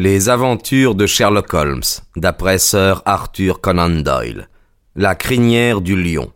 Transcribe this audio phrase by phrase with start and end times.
[0.00, 1.82] Les aventures de Sherlock Holmes,
[2.14, 4.48] d'après Sir Arthur Conan Doyle.
[4.94, 6.32] La crinière du lion.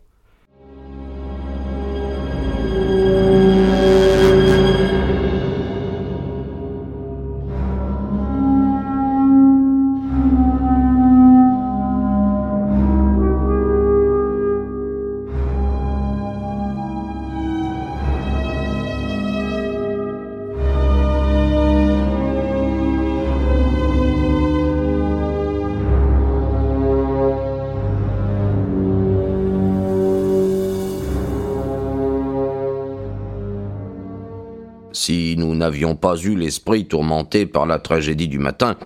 [35.03, 38.77] Si nous n'avions pas eu l'esprit tourmenté par la tragédie du matin,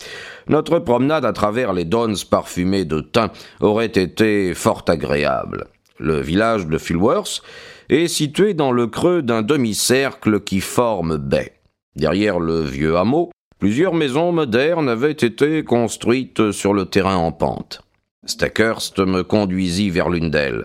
[0.48, 3.28] notre promenade à travers les dons parfumées de thym
[3.60, 5.66] aurait été fort agréable.
[5.98, 7.42] Le village de Filworth
[7.90, 11.52] est situé dans le creux d'un demi-cercle qui forme baie.
[11.96, 17.82] Derrière le vieux hameau, plusieurs maisons modernes avaient été construites sur le terrain en pente.
[18.24, 20.64] Stackhurst me conduisit vers l'une d'elles.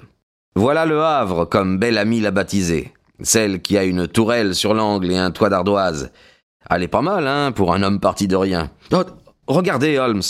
[0.56, 2.94] Voilà le Havre, comme Belle Amie l'a baptisé.
[3.24, 6.12] Celle qui a une tourelle sur l'angle et un toit d'ardoise.
[6.70, 8.72] Elle est pas mal, hein, pour un homme parti de rien.
[8.92, 9.04] Oh,
[9.48, 10.22] regardez, Holmes.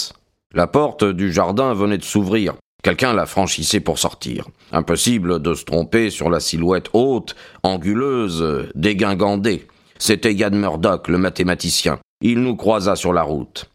[0.53, 2.56] La porte du jardin venait de s'ouvrir.
[2.83, 4.48] Quelqu'un la franchissait pour sortir.
[4.72, 9.67] Impossible de se tromper sur la silhouette haute, anguleuse, dégingandée.
[10.00, 12.00] C'était Yann Murdoch, le mathématicien.
[12.22, 13.70] Il nous croisa sur la route.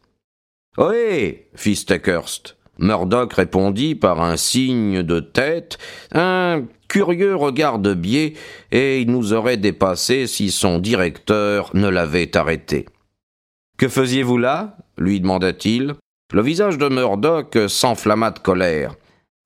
[0.77, 2.56] Ohé fit Steckhurst.
[2.79, 5.79] Murdoch répondit par un signe de tête,
[6.13, 8.35] un curieux regard de biais,
[8.73, 12.87] et il nous aurait dépassé si son directeur ne l'avait arrêté.
[13.79, 14.77] Que faisiez-vous là?
[14.99, 15.95] lui demanda-t-il.
[16.33, 18.95] Le visage de Murdoch s'enflamma de colère.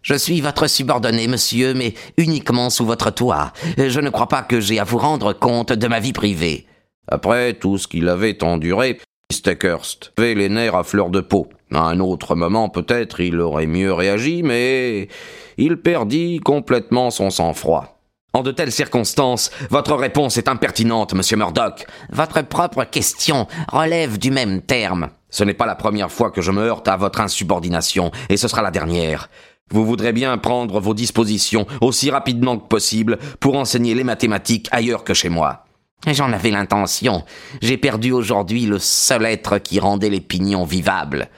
[0.03, 3.53] Je suis votre subordonné, monsieur, mais uniquement sous votre toit.
[3.77, 6.67] Je ne crois pas que j'ai à vous rendre compte de ma vie privée.
[7.07, 8.99] Après tout ce qu'il avait enduré,
[9.31, 11.49] Steckhurst avait les nerfs à fleur de peau.
[11.73, 15.09] À un autre moment, peut-être, il aurait mieux réagi, mais
[15.57, 18.01] il perdit complètement son sang-froid.
[18.33, 21.87] En de telles circonstances, votre réponse est impertinente, monsieur Murdoch.
[22.11, 25.11] Votre propre question relève du même terme.
[25.31, 28.49] Ce n'est pas la première fois que je me heurte à votre insubordination, et ce
[28.49, 29.29] sera la dernière.
[29.73, 35.05] Vous voudrez bien prendre vos dispositions aussi rapidement que possible pour enseigner les mathématiques ailleurs
[35.05, 35.65] que chez moi.
[36.07, 37.25] J'en avais l'intention.
[37.61, 41.29] J'ai perdu aujourd'hui le seul être qui rendait les pignons vivables.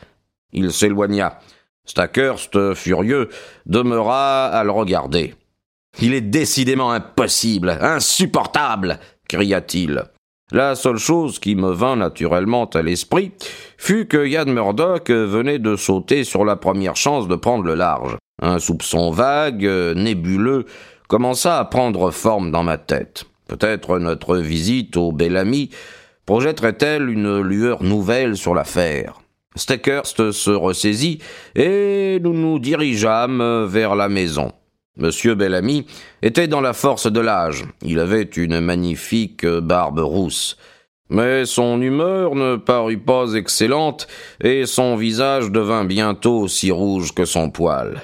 [0.53, 1.39] Il s'éloigna.
[1.85, 3.29] Stackhurst, furieux,
[3.67, 5.35] demeura à le regarder.
[6.01, 8.99] Il est décidément impossible, insupportable,
[9.29, 10.05] cria-t-il.
[10.53, 13.33] La seule chose qui me vint naturellement à l'esprit
[13.79, 18.17] fut que Yann Murdoch venait de sauter sur la première chance de prendre le large.
[18.43, 19.65] Un soupçon vague,
[19.97, 20.67] nébuleux,
[21.09, 23.25] commença à prendre forme dans ma tête.
[23.49, 25.71] Peut-être notre visite au bel ami
[26.27, 29.22] projetterait-elle une lueur nouvelle sur l'affaire.
[29.55, 31.19] Steckhurst se ressaisit
[31.55, 34.53] et nous nous dirigeâmes vers la maison.
[34.97, 35.87] Monsieur Bellamy
[36.21, 37.65] était dans la force de l'âge.
[37.83, 40.57] Il avait une magnifique barbe rousse.
[41.09, 44.07] Mais son humeur ne parut pas excellente
[44.43, 48.01] et son visage devint bientôt aussi rouge que son poil.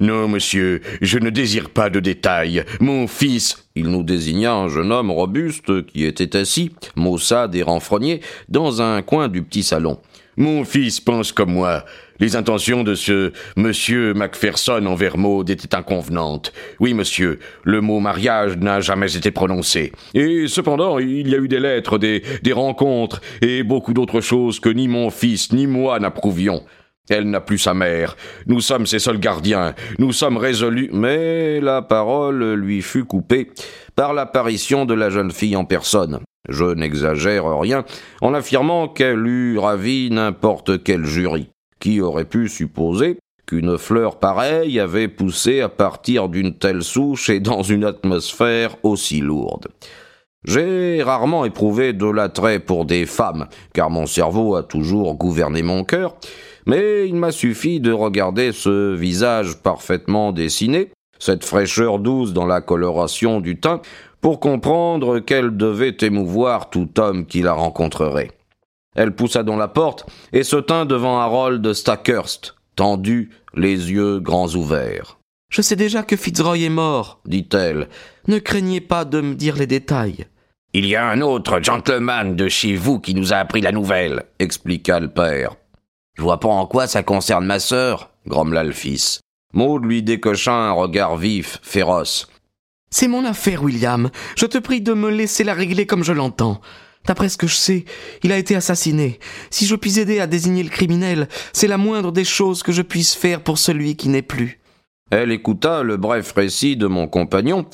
[0.00, 2.64] Non, monsieur, je ne désire pas de détails.
[2.80, 3.68] Mon fils.
[3.74, 9.00] Il nous désigna un jeune homme robuste qui était assis, maussade et renfrogné, dans un
[9.02, 9.98] coin du petit salon.
[10.36, 11.84] Mon fils pense comme moi.
[12.18, 16.52] Les intentions de ce monsieur Macpherson envers Maud étaient inconvenantes.
[16.80, 19.92] Oui, monsieur, le mot mariage n'a jamais été prononcé.
[20.14, 24.58] Et cependant, il y a eu des lettres, des, des rencontres, et beaucoup d'autres choses
[24.58, 26.62] que ni mon fils ni moi n'approuvions.
[27.10, 28.16] Elle n'a plus sa mère.
[28.46, 29.74] Nous sommes ses seuls gardiens.
[29.98, 30.88] Nous sommes résolus.
[30.92, 33.50] Mais la parole lui fut coupée
[33.96, 36.20] par l'apparition de la jeune fille en personne.
[36.48, 37.84] Je n'exagère rien
[38.20, 41.50] en affirmant qu'elle eût ravi n'importe quel jury.
[41.78, 47.40] Qui aurait pu supposer qu'une fleur pareille avait poussé à partir d'une telle souche et
[47.40, 49.68] dans une atmosphère aussi lourde.
[50.44, 55.84] J'ai rarement éprouvé de l'attrait pour des femmes, car mon cerveau a toujours gouverné mon
[55.84, 56.16] cœur,
[56.66, 60.90] mais il m'a suffi de regarder ce visage parfaitement dessiné,
[61.20, 63.80] cette fraîcheur douce dans la coloration du teint,
[64.22, 68.30] pour comprendre qu'elle devait émouvoir tout homme qui la rencontrerait.
[68.94, 74.54] Elle poussa dans la porte et se tint devant Harold Stackhurst, tendu, les yeux grands
[74.54, 75.18] ouverts.
[75.50, 77.88] Je sais déjà que Fitzroy est mort, dit-elle.
[78.28, 80.26] Ne craignez pas de me dire les détails.
[80.72, 84.24] Il y a un autre gentleman de chez vous qui nous a appris la nouvelle,
[84.38, 85.56] expliqua le père.
[86.14, 89.20] Je vois pas en quoi ça concerne ma sœur, grommela le fils.
[89.52, 92.28] Maud lui décocha un regard vif, féroce.
[92.94, 94.10] C'est mon affaire, William.
[94.36, 96.60] Je te prie de me laisser la régler comme je l'entends.
[97.06, 97.86] D'après ce que je sais,
[98.22, 99.18] il a été assassiné.
[99.48, 102.82] Si je puis aider à désigner le criminel, c'est la moindre des choses que je
[102.82, 104.60] puisse faire pour celui qui n'est plus.
[105.10, 107.64] Elle écouta le bref récit de mon compagnon,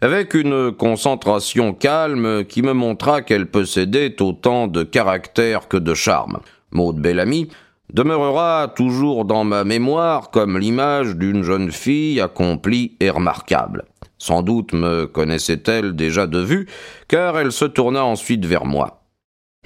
[0.00, 6.38] avec une concentration calme qui me montra qu'elle possédait autant de caractère que de charme.
[6.70, 7.48] Maud Bellamy
[7.92, 13.84] demeurera toujours dans ma mémoire comme l'image d'une jeune fille accomplie et remarquable.
[14.20, 16.68] Sans doute me connaissait-elle déjà de vue,
[17.08, 19.02] car elle se tourna ensuite vers moi.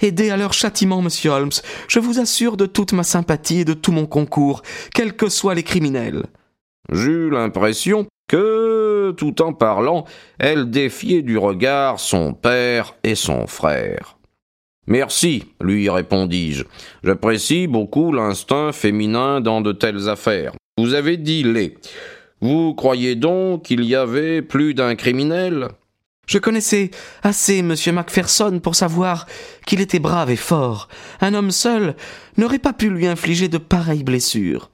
[0.01, 1.51] Aidez à leur châtiment, monsieur Holmes.
[1.89, 4.62] Je vous assure de toute ma sympathie et de tout mon concours,
[4.95, 6.25] quels que soient les criminels.
[6.93, 10.05] J'eus l'impression que, tout en parlant,
[10.39, 14.19] elle défiait du regard son père et son frère.
[14.87, 16.65] Merci, lui répondis-je.
[17.03, 20.53] J'apprécie beaucoup l'instinct féminin dans de telles affaires.
[20.79, 21.75] Vous avez dit les.
[22.44, 25.69] Vous croyez donc qu'il y avait plus d'un criminel?
[26.26, 26.91] Je connaissais
[27.23, 27.75] assez M.
[27.94, 29.25] Macpherson pour savoir
[29.64, 30.91] qu'il était brave et fort.
[31.23, 31.96] Un homme seul
[32.37, 34.70] n'aurait pas pu lui infliger de pareilles blessures.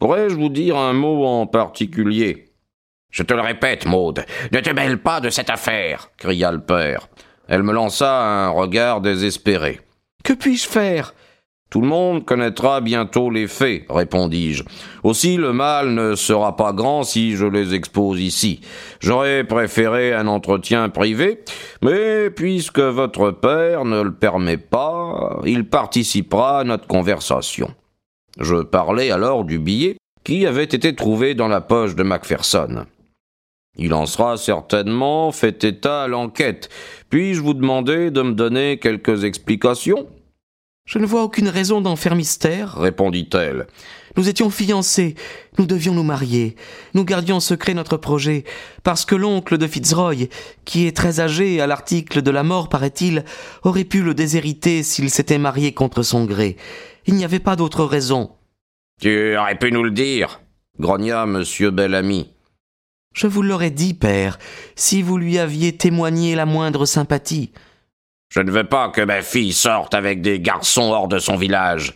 [0.00, 2.46] Pourrais-je vous dire un mot en particulier?
[3.12, 7.08] Je te le répète, Maude, ne te mêle pas de cette affaire, cria le père.
[7.46, 9.80] Elle me lança un regard désespéré.
[10.24, 11.14] Que puis-je faire?
[11.68, 14.62] Tout le monde connaîtra bientôt les faits, répondis-je.
[15.02, 18.60] Aussi le mal ne sera pas grand si je les expose ici.
[19.00, 21.40] J'aurais préféré un entretien privé,
[21.82, 27.74] mais puisque votre père ne le permet pas, il participera à notre conversation.
[28.38, 32.86] Je parlais alors du billet qui avait été trouvé dans la poche de Macpherson.
[33.76, 36.68] Il en sera certainement fait état à l'enquête.
[37.10, 40.06] Puis-je vous demander de me donner quelques explications?
[40.86, 43.66] Je ne vois aucune raison d'en faire mystère, répondit-elle.
[44.16, 45.16] Nous étions fiancés,
[45.58, 46.54] nous devions nous marier.
[46.94, 48.44] Nous gardions secret notre projet,
[48.84, 50.28] parce que l'oncle de Fitzroy,
[50.64, 53.24] qui est très âgé à l'article de la mort, paraît-il,
[53.64, 56.56] aurait pu le déshériter s'il s'était marié contre son gré.
[57.06, 58.30] Il n'y avait pas d'autre raison.
[59.00, 60.40] Tu aurais pu nous le dire,
[60.78, 62.30] grogna monsieur Bellamy.
[63.12, 64.38] Je vous l'aurais dit, père,
[64.76, 67.50] si vous lui aviez témoigné la moindre sympathie.
[68.28, 71.94] Je ne veux pas que ma fille sorte avec des garçons hors de son village.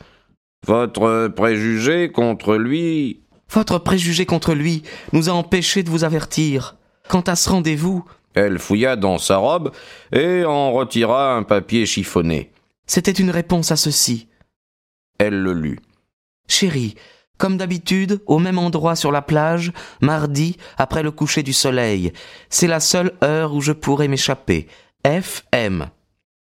[0.67, 3.23] Votre préjugé contre lui.
[3.51, 4.83] Votre préjugé contre lui
[5.13, 6.77] nous a empêchés de vous avertir.
[7.09, 8.05] Quant à ce rendez-vous.
[8.35, 9.73] Elle fouilla dans sa robe
[10.13, 12.53] et en retira un papier chiffonné.
[12.87, 14.29] C'était une réponse à ceci.
[15.19, 15.81] Elle le lut.
[16.47, 16.95] Chérie,
[17.39, 22.13] comme d'habitude, au même endroit sur la plage, mardi, après le coucher du soleil.
[22.49, 24.69] C'est la seule heure où je pourrai m'échapper.
[25.05, 25.87] F.M.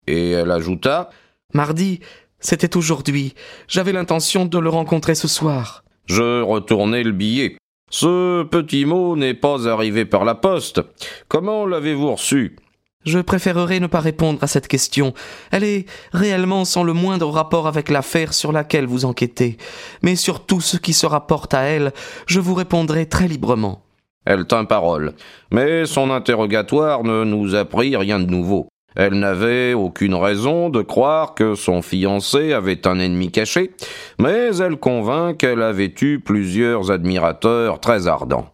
[0.06, 1.10] Et elle ajouta
[1.54, 2.00] Mardi,
[2.38, 3.34] c'était aujourd'hui.
[3.68, 5.84] J'avais l'intention de le rencontrer ce soir.
[6.06, 7.56] Je retournai le billet.
[7.90, 10.80] Ce petit mot n'est pas arrivé par la poste.
[11.28, 12.56] Comment l'avez-vous reçu?
[13.04, 15.14] Je préférerais ne pas répondre à cette question.
[15.52, 19.58] Elle est réellement sans le moindre rapport avec l'affaire sur laquelle vous enquêtez.
[20.02, 21.92] Mais sur tout ce qui se rapporte à elle,
[22.26, 23.84] je vous répondrai très librement.
[24.24, 25.12] Elle tint parole.
[25.52, 28.68] Mais son interrogatoire ne nous apprit rien de nouveau.
[28.96, 33.72] Elle n'avait aucune raison de croire que son fiancé avait un ennemi caché,
[34.18, 38.48] mais elle convint qu'elle avait eu plusieurs admirateurs très ardents.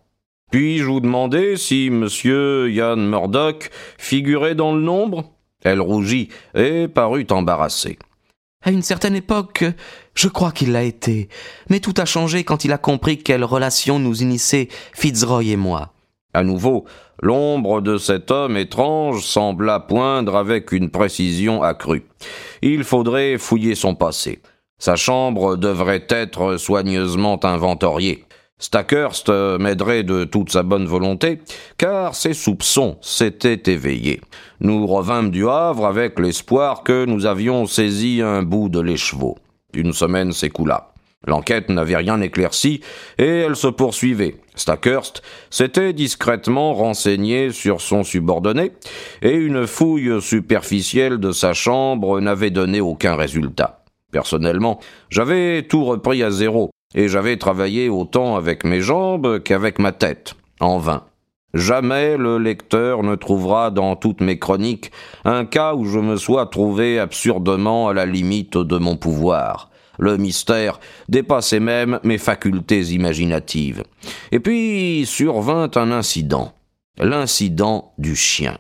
[0.51, 5.25] Puis-je vous demander si monsieur Ian Murdoch figurait dans le nombre
[5.63, 7.97] Elle rougit et parut embarrassée.
[8.65, 9.65] À une certaine époque,
[10.15, 11.29] je crois qu'il l'a été,
[11.71, 15.93] mais tout a changé quand il a compris quelle relation nous unissait Fitzroy et moi.
[16.35, 16.85] À nouveau,
[17.23, 22.05] l'ombre de cet homme étrange sembla poindre avec une précision accrue.
[22.61, 24.43] Il faudrait fouiller son passé.
[24.79, 28.25] Sa chambre devrait être soigneusement inventoriée.
[28.59, 31.41] Stackhurst m'aiderait de toute sa bonne volonté,
[31.79, 34.21] car ses soupçons s'étaient éveillés.
[34.61, 39.37] Nous revînmes du Havre avec l'espoir que nous avions saisi un bout de l'écheveau.
[39.75, 40.92] Une semaine s'écoula.
[41.27, 42.81] L'enquête n'avait rien éclairci
[43.19, 44.37] et elle se poursuivait.
[44.55, 48.73] Stackhurst s'était discrètement renseigné sur son subordonné
[49.23, 53.85] et une fouille superficielle de sa chambre n'avait donné aucun résultat.
[54.11, 54.79] Personnellement,
[55.11, 60.35] j'avais tout repris à zéro et j'avais travaillé autant avec mes jambes qu'avec ma tête,
[60.61, 61.05] en vain.
[61.55, 64.91] Jamais le lecteur ne trouvera dans toutes mes chroniques
[65.25, 69.71] un cas où je me sois trouvé absurdement à la limite de mon pouvoir.
[70.03, 73.85] Le mystère dépassait même mes facultés imaginatives.
[74.33, 76.55] Et puis survint un incident.
[76.99, 78.59] L'incident du chien.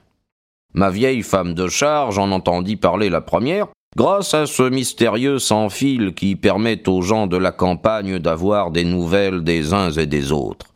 [0.72, 5.68] Ma vieille femme de charge en entendit parler la première, Grâce à ce mystérieux sans
[5.68, 10.32] fil qui permet aux gens de la campagne d'avoir des nouvelles des uns et des
[10.32, 10.68] autres.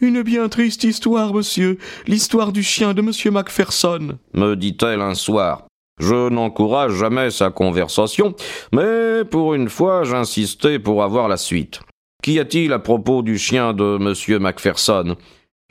[0.00, 5.66] Une bien triste histoire, monsieur, l'histoire du chien de monsieur Macpherson, me dit-elle un soir.
[5.98, 8.34] Je n'encourage jamais sa conversation,
[8.72, 11.80] mais pour une fois j'insistais pour avoir la suite.
[12.22, 14.42] Qu'y a-t-il à propos du chien de M.
[14.42, 15.16] Macpherson?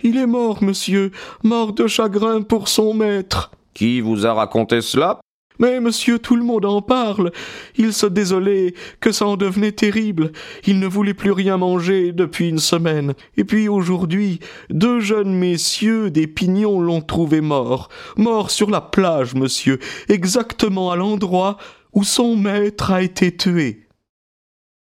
[0.04, 1.12] Il est mort, monsieur,
[1.44, 3.52] mort de chagrin pour son maître.
[3.74, 5.20] Qui vous a raconté cela?
[5.60, 7.32] Mais monsieur, tout le monde en parle.
[7.78, 10.32] Il se désolait que ça en devenait terrible.
[10.66, 13.14] Il ne voulait plus rien manger depuis une semaine.
[13.38, 17.90] Et puis aujourd'hui, deux jeunes messieurs des pignons l'ont trouvé mort.
[18.18, 21.58] Mort sur la plage, monsieur, exactement à l'endroit
[21.94, 23.88] où son maître a été tué.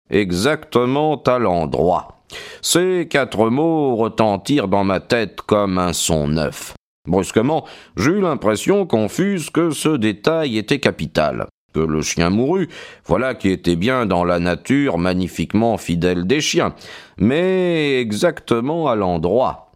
[0.09, 2.23] Exactement à l'endroit.
[2.61, 6.73] Ces quatre mots retentirent dans ma tête comme un son neuf.
[7.07, 7.65] Brusquement,
[7.95, 11.47] j'eus l'impression confuse que ce détail était capital.
[11.73, 12.67] Que le chien mourut,
[13.05, 16.73] voilà qui était bien dans la nature magnifiquement fidèle des chiens,
[17.17, 19.68] mais exactement à l'endroit.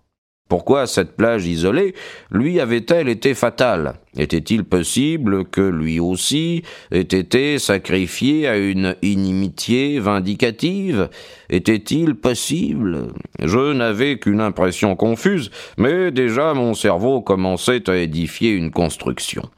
[0.54, 1.96] Pourquoi cette plage isolée
[2.30, 3.96] lui avait-elle été fatale?
[4.16, 11.10] Était-il possible que lui aussi ait été sacrifié à une inimitié vindicative?
[11.50, 13.08] Était-il possible?
[13.42, 19.50] Je n'avais qu'une impression confuse, mais déjà mon cerveau commençait à édifier une construction.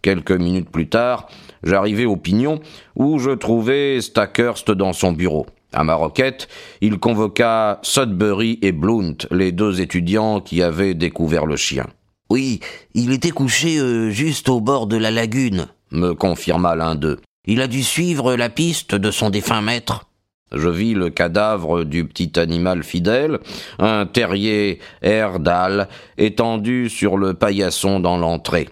[0.00, 1.26] Quelques minutes plus tard,
[1.64, 2.60] j'arrivai au pignon
[2.94, 5.46] où je trouvais Stackhurst dans son bureau.
[5.72, 6.48] À ma requête,
[6.80, 11.86] il convoqua Sudbury et Blount, les deux étudiants qui avaient découvert le chien.
[12.30, 12.60] Oui,
[12.94, 17.20] il était couché euh, juste au bord de la lagune, me confirma l'un d'eux.
[17.46, 20.08] Il a dû suivre la piste de son défunt maître.
[20.52, 23.40] Je vis le cadavre du petit animal fidèle,
[23.78, 28.68] un terrier Herdal, étendu sur le paillasson dans l'entrée.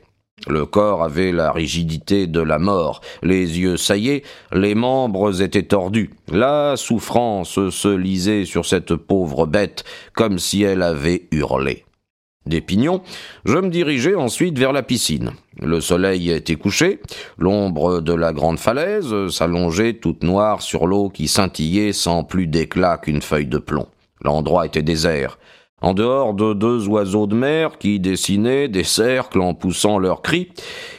[0.47, 6.11] Le corps avait la rigidité de la mort, les yeux saillés, les membres étaient tordus.
[6.31, 9.85] La souffrance se lisait sur cette pauvre bête
[10.15, 11.85] comme si elle avait hurlé.
[12.47, 13.01] Des pignons,
[13.47, 15.33] je me dirigeai ensuite vers la piscine.
[15.61, 17.01] Le soleil était couché,
[17.39, 22.99] l'ombre de la grande falaise s'allongeait toute noire sur l'eau qui scintillait sans plus d'éclat
[22.99, 23.87] qu'une feuille de plomb.
[24.21, 25.39] L'endroit était désert.
[25.85, 30.49] En dehors de deux oiseaux de mer qui dessinaient des cercles en poussant leurs cris,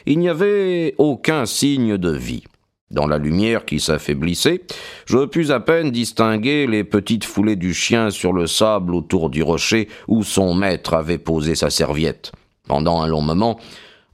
[0.06, 2.44] il n'y avait aucun signe de vie.
[2.92, 4.62] Dans la lumière qui s'affaiblissait,
[5.06, 9.42] je pus à peine distinguer les petites foulées du chien sur le sable autour du
[9.42, 12.30] rocher où son maître avait posé sa serviette.
[12.68, 13.58] Pendant un long moment,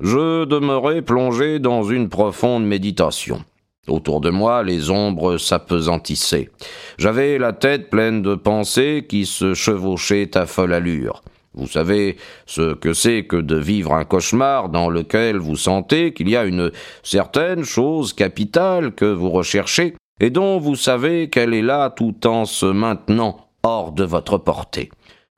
[0.01, 3.45] je demeurai plongé dans une profonde méditation.
[3.89, 6.51] Autour de moi, les ombres s'apesantissaient.
[6.99, 11.23] J'avais la tête pleine de pensées qui se chevauchaient à folle allure.
[11.55, 16.29] Vous savez ce que c'est que de vivre un cauchemar dans lequel vous sentez qu'il
[16.29, 16.71] y a une
[17.03, 22.45] certaine chose capitale que vous recherchez et dont vous savez qu'elle est là tout en
[22.45, 24.91] se maintenant hors de votre portée.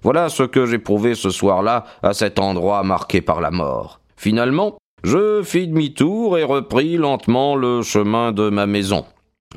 [0.03, 4.01] Voilà ce que j'éprouvais ce soir-là à cet endroit marqué par la mort.
[4.17, 9.05] Finalement, je fis demi-tour et repris lentement le chemin de ma maison.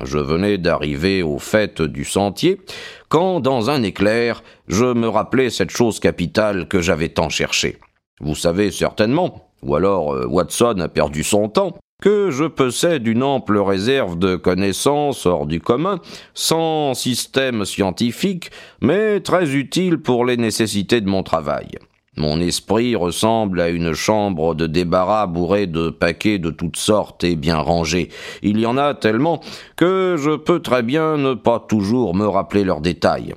[0.04, 2.60] Je venais d'arriver au fait du sentier,
[3.08, 7.78] quand, dans un éclair, je me rappelai cette chose capitale que j'avais tant cherchée.
[8.20, 13.22] Vous savez certainement, ou alors euh, Watson a perdu son temps, que je possède une
[13.22, 15.98] ample réserve de connaissances hors du commun,
[16.34, 18.50] sans système scientifique,
[18.82, 21.70] mais très utile pour les nécessités de mon travail.
[22.18, 27.36] Mon esprit ressemble à une chambre de débarras bourrée de paquets de toutes sortes et
[27.36, 28.08] bien rangés.
[28.42, 29.40] Il y en a tellement
[29.76, 33.34] que je peux très bien ne pas toujours me rappeler leurs détails.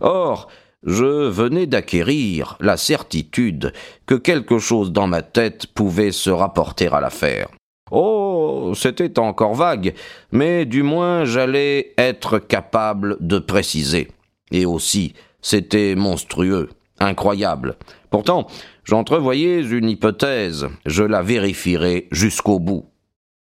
[0.00, 0.48] Or,
[0.82, 3.72] je venais d'acquérir la certitude
[4.06, 7.48] que quelque chose dans ma tête pouvait se rapporter à l'affaire.
[7.90, 9.94] Oh, c'était encore vague,
[10.32, 14.08] mais du moins j'allais être capable de préciser.
[14.50, 16.70] Et aussi, c'était monstrueux,
[17.04, 17.76] incroyable.
[18.10, 18.46] Pourtant,
[18.84, 22.86] j'entrevoyais une hypothèse, je la vérifierai jusqu'au bout.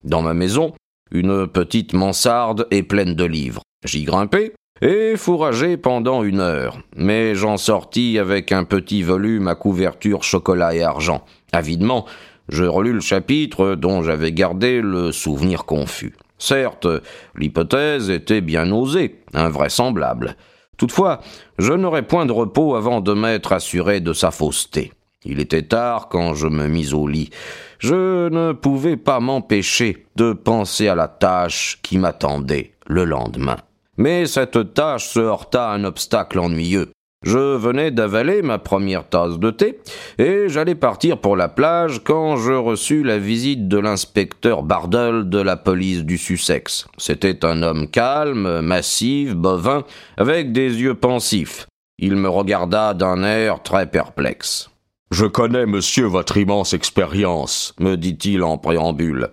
[0.04, 0.72] Dans ma maison,
[1.10, 3.62] une petite mansarde est pleine de livres.
[3.84, 9.54] J'y grimpai et fourrageai pendant une heure, mais j'en sortis avec un petit volume à
[9.54, 11.24] couverture chocolat et argent.
[11.52, 12.06] Avidement,
[12.48, 16.14] je relus le chapitre dont j'avais gardé le souvenir confus.
[16.38, 16.86] Certes,
[17.34, 20.36] l'hypothèse était bien osée, invraisemblable.
[20.78, 21.20] Toutefois,
[21.58, 24.92] je n'aurais point de repos avant de m'être assuré de sa fausseté.
[25.24, 27.30] Il était tard quand je me mis au lit.
[27.78, 33.56] Je ne pouvais pas m'empêcher de penser à la tâche qui m'attendait le lendemain.
[33.96, 36.92] Mais cette tâche se heurta à un obstacle ennuyeux.
[37.24, 39.80] Je venais d'avaler ma première tasse de thé,
[40.18, 45.40] et j'allais partir pour la plage quand je reçus la visite de l'inspecteur Bardel de
[45.40, 46.86] la police du Sussex.
[46.96, 49.82] C'était un homme calme, massif, bovin,
[50.16, 51.66] avec des yeux pensifs.
[51.98, 54.70] Il me regarda d'un air très perplexe.
[55.10, 59.28] Je connais, monsieur, votre immense expérience, me dit-il en préambule.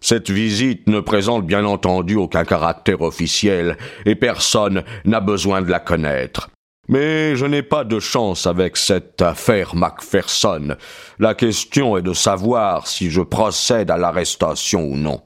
[0.00, 3.76] Cette visite ne présente bien entendu aucun caractère officiel,
[4.06, 6.48] et personne n'a besoin de la connaître.
[6.88, 10.76] Mais je n'ai pas de chance avec cette affaire Macpherson.
[11.18, 15.22] La question est de savoir si je procède à l'arrestation ou non.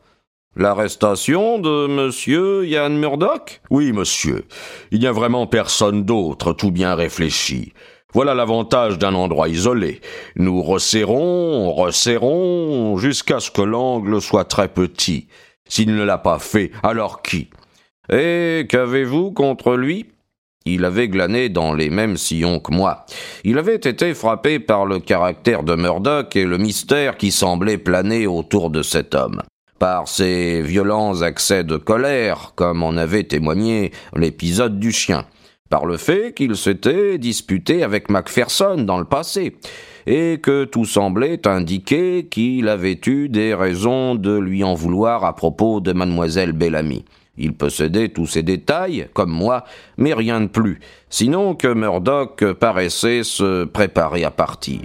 [0.57, 3.61] L'arrestation de monsieur Yann Murdoch?
[3.71, 4.47] Oui, monsieur.
[4.91, 7.73] Il n'y a vraiment personne d'autre, tout bien réfléchi.
[8.13, 10.01] Voilà l'avantage d'un endroit isolé.
[10.35, 15.29] Nous resserrons, resserrons, jusqu'à ce que l'angle soit très petit.
[15.69, 17.49] S'il ne l'a pas fait, alors qui?
[18.13, 20.07] Et qu'avez-vous contre lui?
[20.67, 23.07] Il avait glané dans les mêmes sillons que moi.
[23.45, 28.27] Il avait été frappé par le caractère de Murdoch et le mystère qui semblait planer
[28.27, 29.43] autour de cet homme.
[29.79, 35.25] Par ses violents accès de colère, comme en avait témoigné l'épisode du chien
[35.71, 39.57] par le fait qu'il s'était disputé avec Macpherson dans le passé,
[40.07, 45.35] et que tout semblait indiquer qu'il avait eu des raisons de lui en vouloir à
[45.35, 47.05] propos de mademoiselle Bellamy.
[47.41, 49.65] Il possédait tous ces détails, comme moi,
[49.97, 50.79] mais rien de plus,
[51.09, 54.83] sinon que Murdoch paraissait se préparer à partir.